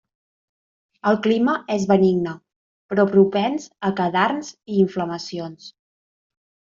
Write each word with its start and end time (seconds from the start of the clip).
El 1.09 1.17
clima 1.25 1.53
és 1.75 1.83
benigne, 1.91 2.33
però 2.93 3.05
propens 3.11 3.67
a 3.89 3.91
cadarns 3.99 4.49
i 4.77 4.81
inflamacions. 4.85 5.69